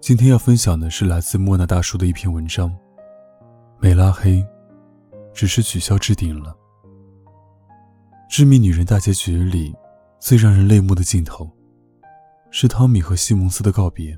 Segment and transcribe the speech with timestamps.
[0.00, 2.74] 今天要分享的是来自莫那大叔的一篇文章，
[3.78, 4.42] 没拉黑，
[5.34, 6.50] 只是取消置顶了。
[8.26, 9.76] 《致命女人》大结局里
[10.18, 11.50] 最让人泪目的镜头，
[12.50, 14.16] 是汤米和西蒙斯的告别。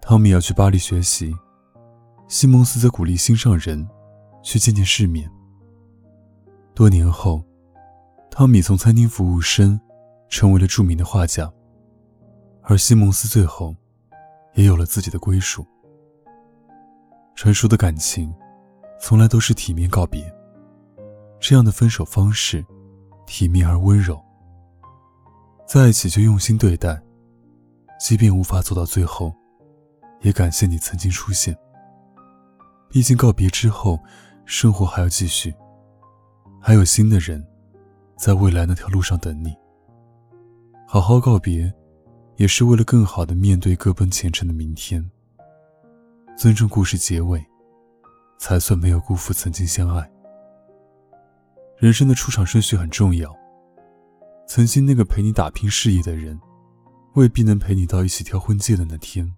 [0.00, 1.32] 汤米要去巴黎学习。
[2.26, 3.88] 西蒙斯则鼓励心上人
[4.42, 5.30] 去见见世面。
[6.74, 7.44] 多年后，
[8.28, 9.80] 汤米从餐厅服务生
[10.28, 11.50] 成为了著名的画家，
[12.62, 13.74] 而西蒙斯最后
[14.58, 15.64] 也有了自己的归属。
[17.36, 18.34] 成熟的感情
[19.00, 20.20] 从来都是体面告别，
[21.38, 22.66] 这样的分手方式
[23.24, 24.20] 体面而温柔。
[25.64, 27.00] 在一起就用心对待，
[28.00, 29.32] 即便无法走到最后，
[30.22, 31.56] 也感谢你曾经出现。
[32.90, 33.96] 毕竟告别之后，
[34.44, 35.54] 生活还要继续，
[36.60, 37.46] 还有新的人，
[38.16, 39.54] 在未来那条路上等你。
[40.84, 41.72] 好好告别，
[42.38, 45.04] 也是为了更好的面对各奔前程的明天。
[46.36, 47.44] 尊重故事结尾，
[48.38, 50.10] 才算没有辜负曾经相爱。
[51.76, 53.36] 人生的出场顺序很重要。
[54.46, 56.40] 曾经那个陪你打拼事业的人，
[57.14, 59.34] 未必能陪你到一起挑婚戒的那天。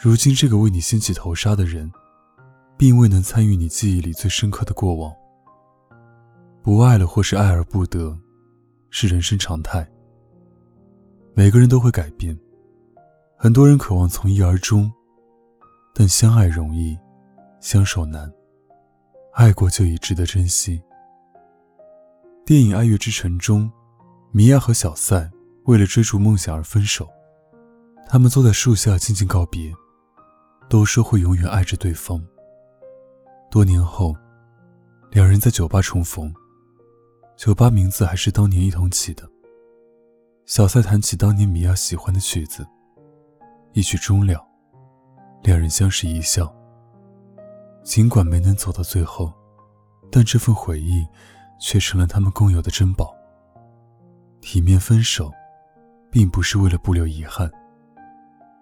[0.00, 1.90] 如今这个为你掀起头纱的人。
[2.78, 5.14] 并未能参与你记忆里最深刻的过往。
[6.64, 8.18] 不爱了，或是爱而不得，
[8.90, 9.88] 是人生常态。
[11.34, 12.38] 每个人都会改变，
[13.38, 14.92] 很多人渴望从一而终，
[15.94, 16.98] 但相爱容易，
[17.58, 18.30] 相守难。
[19.32, 20.82] 爱过就已值得珍惜。
[22.44, 23.70] 电影《爱乐之城》中，
[24.30, 25.30] 米娅和小塞
[25.64, 27.08] 为了追逐梦想而分手，
[28.06, 29.72] 他们坐在树下静静告别，
[30.68, 32.22] 都说会永远爱着对方。
[33.50, 34.14] 多年后，
[35.10, 36.30] 两人在酒吧重逢。
[37.38, 39.26] 酒吧名字还是当年一同起的。
[40.44, 42.66] 小塞弹起当年米娅喜欢的曲子，
[43.72, 44.44] 一曲终了，
[45.42, 46.52] 两人相视一笑。
[47.84, 49.32] 尽管没能走到最后，
[50.10, 51.06] 但这份回忆
[51.60, 53.14] 却成了他们共有的珍宝。
[54.40, 55.30] 体面分手，
[56.10, 57.50] 并不是为了不留遗憾，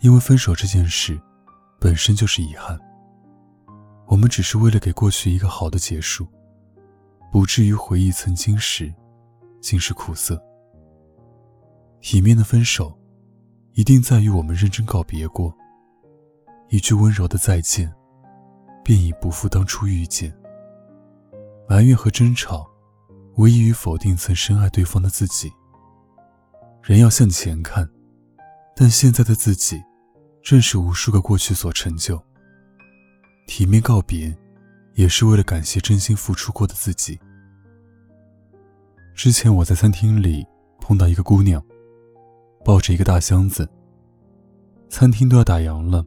[0.00, 1.20] 因为分手这件事
[1.80, 2.78] 本身就是遗憾。
[4.06, 6.28] 我们只是为了给过去一个好的结束，
[7.30, 8.92] 不至于回忆曾经时，
[9.62, 10.40] 尽是苦涩。
[12.02, 12.92] 体面的分手，
[13.74, 15.54] 一定在于我们认真告别过，
[16.68, 17.90] 一句温柔的再见，
[18.82, 20.36] 便已不负当初遇见。
[21.68, 22.68] 埋怨和争吵，
[23.36, 25.50] 无异于否定曾深爱对方的自己。
[26.82, 27.88] 人要向前看，
[28.74, 29.80] 但现在的自己，
[30.42, 32.20] 正是无数个过去所成就。
[33.46, 34.36] 体面告别，
[34.94, 37.16] 也是为了感谢真心付出过的自己。
[39.14, 40.44] 之前我在餐厅里
[40.80, 41.64] 碰到一个姑娘，
[42.64, 43.68] 抱着一个大箱子。
[44.88, 46.04] 餐厅都要打烊了，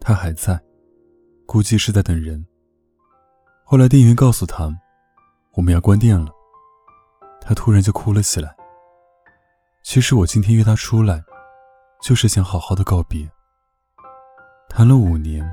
[0.00, 0.60] 他还在，
[1.46, 2.44] 估计是在等人。
[3.64, 4.70] 后来店员告诉他，
[5.54, 6.30] 我们要关店了。
[7.40, 8.54] 他突然就哭了起来。
[9.82, 11.22] 其实我今天约他出来，
[12.02, 13.28] 就是想好好的告别。
[14.68, 15.44] 谈了五年。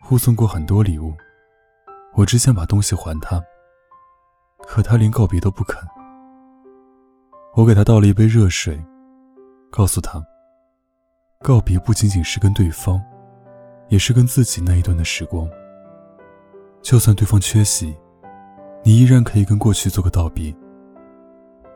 [0.00, 1.12] 互送过很多礼物，
[2.14, 3.42] 我只想把东西还他，
[4.62, 5.86] 可他连告别都不肯。
[7.54, 8.82] 我给他倒了一杯热水，
[9.70, 10.24] 告诉他，
[11.40, 13.00] 告别不仅仅是跟对方，
[13.88, 15.48] 也是跟自己那一段的时光。
[16.82, 17.94] 就算对方缺席，
[18.82, 20.54] 你依然可以跟过去做个道别。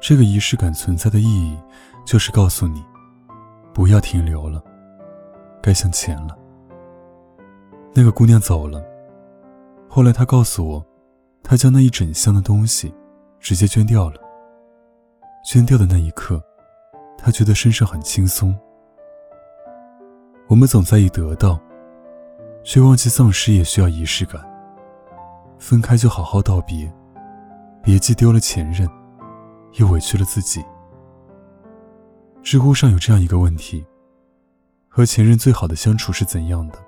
[0.00, 1.56] 这个仪式感存在的意义，
[2.04, 2.82] 就是告诉你，
[3.72, 4.62] 不要停留了，
[5.62, 6.36] 该向前了。
[7.94, 8.82] 那个姑娘走了，
[9.88, 10.84] 后来她告诉我，
[11.42, 12.92] 她将那一整箱的东西
[13.38, 14.16] 直接捐掉了。
[15.44, 16.42] 捐掉的那一刻，
[17.22, 18.52] 他觉得身上很轻松。
[20.48, 21.58] 我们总在意得到，
[22.64, 24.42] 却忘记丧失也需要仪式感。
[25.56, 26.92] 分开就好好道别，
[27.80, 28.88] 别既丢了前任，
[29.74, 30.62] 又委屈了自己。
[32.42, 33.86] 知乎上有这样一个问题：
[34.88, 36.78] 和前任最好的相处是怎样的？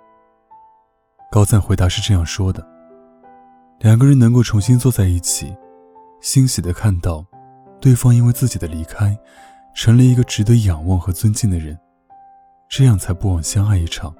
[1.30, 2.66] 高赞回答是这样说的：
[3.78, 5.56] 两个人能够重新坐在一起，
[6.20, 7.24] 欣喜的看到，
[7.80, 9.16] 对方因为自己的离开，
[9.74, 11.78] 成了一个值得仰望和尊敬的人，
[12.68, 14.14] 这样才不枉相爱一场。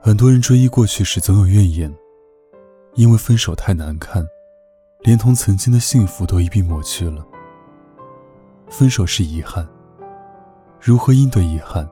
[0.00, 1.94] 很多人追忆过去时，总有怨言，
[2.94, 4.24] 因为分手太难看，
[5.00, 7.26] 连同曾经的幸福都一并抹去了。
[8.68, 9.68] 分手是遗憾，
[10.80, 11.88] 如何应对遗憾，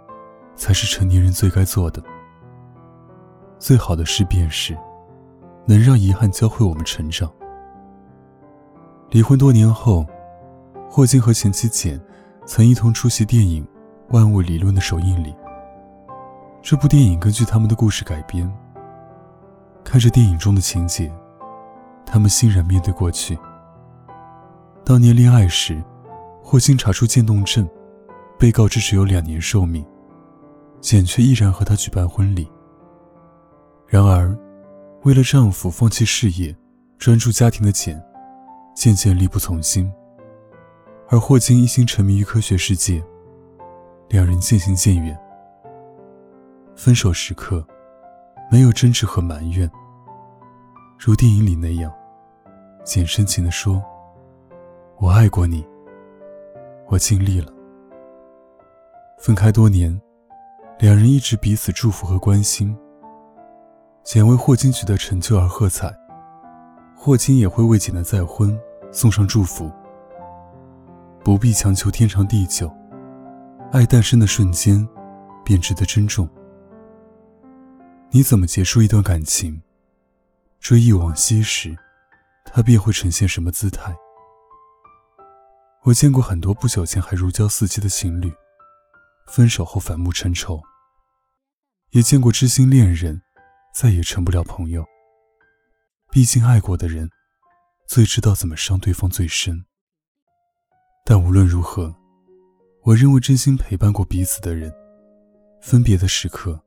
[0.55, 2.03] 才是成年人最该做的。
[3.59, 4.77] 最好的事便是。
[5.69, 7.29] 能让遗憾教会我们成长。
[9.11, 10.07] 离婚多年后，
[10.89, 12.01] 霍金和前妻简
[12.47, 13.65] 曾一同出席电影
[14.11, 15.35] 《万物理论》的首映礼。
[16.63, 18.51] 这部电影根据他们的故事改编。
[19.85, 21.13] 看着电影中的情节，
[22.05, 23.39] 他们欣然面对过去。
[24.85, 25.83] 当年恋爱时，
[26.43, 27.69] 霍金查出渐冻症，
[28.39, 29.85] 被告知只有两年寿命，
[30.81, 32.51] 简却依然和他举办婚礼。
[33.87, 34.37] 然而。
[35.03, 36.57] 为了丈夫放弃事业，
[36.99, 38.03] 专注家庭的简，
[38.75, 39.89] 渐渐力不从心。
[41.09, 43.01] 而霍金一心沉迷于科学世界，
[44.09, 45.17] 两人渐行渐远。
[46.75, 47.65] 分手时刻，
[48.51, 49.71] 没有争执和埋怨，
[50.99, 51.93] 如电影里那样，
[52.85, 53.81] 简深情地说
[54.99, 55.65] ：“我爱过你，
[56.89, 57.53] 我尽力了。”
[59.19, 60.01] 分开多年，
[60.81, 62.77] 两人一直彼此祝福和关心。
[64.03, 65.97] 简为霍金取得成就而喝彩，
[66.97, 68.59] 霍金也会为简的再婚
[68.91, 69.71] 送上祝福。
[71.27, 72.73] 不必强求天长地久，
[73.73, 74.89] 爱诞生的瞬间，
[75.45, 76.31] 便值得珍重。
[78.13, 79.61] 你怎么结束一段感情？
[80.61, 81.77] 追忆往昔时，
[82.45, 83.93] 它便会呈现什么姿态？
[85.83, 88.33] 我见过很多不久前还如胶似漆的情侣，
[89.27, 90.61] 分手后反目成仇；
[91.91, 93.21] 也见过知心恋人。
[93.75, 94.87] 再也成不了朋友。
[96.13, 97.11] 毕竟爱过的人，
[97.89, 99.65] 最知道怎么伤对方最深。
[101.09, 101.95] 但无论如何，
[102.83, 104.75] 我认为真心陪伴过彼此的人，
[105.61, 106.61] 分别的时刻，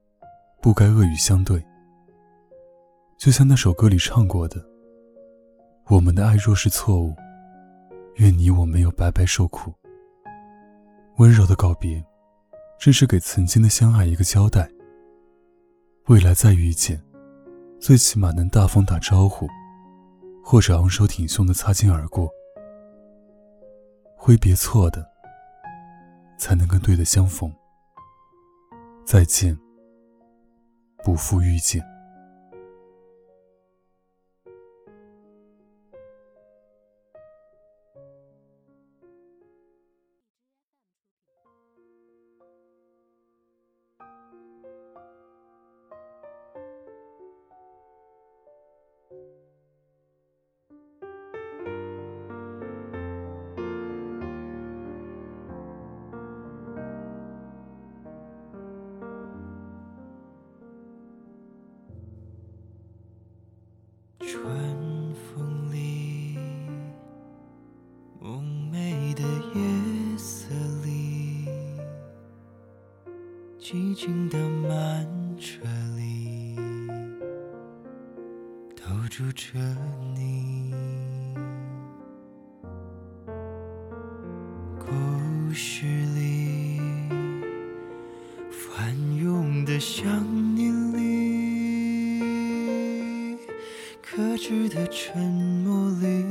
[0.62, 1.62] 不该恶语相对。
[3.18, 4.66] 就像那首歌里唱过的
[5.92, 7.14] ：“我们的爱若是错误，
[8.16, 9.74] 愿你我没有白白受苦。”
[11.20, 12.02] 温柔的告别，
[12.80, 14.72] 正是给曾经的相爱一个交代。
[16.06, 16.98] 未来再遇见，
[17.78, 19.46] 最起码能大方打招呼，
[20.42, 22.30] 或者昂首挺胸的擦肩而过。
[24.21, 25.10] 挥别错的，
[26.38, 27.51] 才能跟对的相逢。
[29.06, 29.57] 再见，
[31.06, 31.81] 不负遇见。
[73.71, 75.07] 寂静的慢
[75.38, 75.60] 车
[75.95, 76.56] 里，
[78.75, 78.81] 都
[79.12, 79.60] 住着
[80.16, 80.73] 你。
[84.80, 86.81] 故事里，
[88.49, 90.04] 翻涌的想
[90.56, 92.18] 念里。
[94.02, 95.21] 克制的沉
[95.64, 96.26] 默里，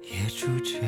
[0.00, 0.80] 也住着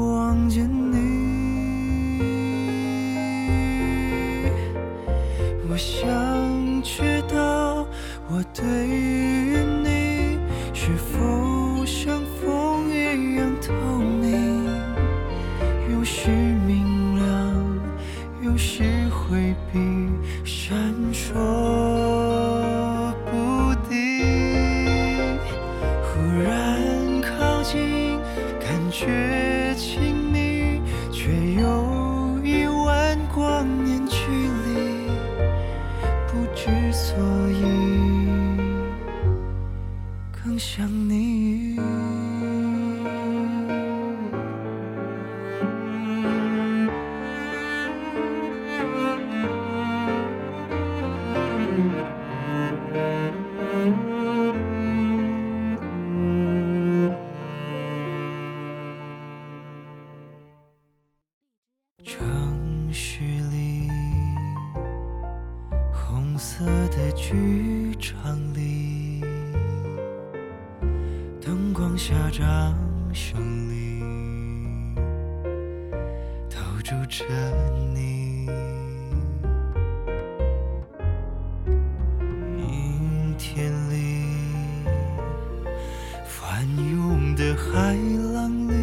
[0.00, 0.99] 望见你。
[72.10, 72.74] 家长
[73.14, 73.38] 兄
[73.70, 74.02] 里，
[76.48, 77.24] 都住着
[77.94, 78.48] 你。
[82.58, 84.24] 阴天里，
[86.26, 87.94] 翻涌的海
[88.34, 88.74] 浪里，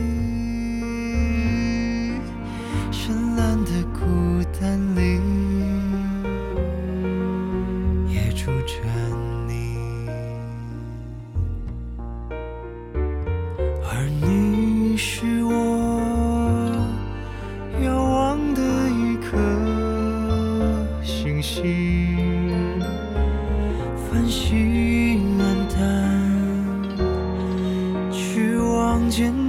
[2.93, 5.19] 绚烂的孤单里。
[29.17, 29.46] 见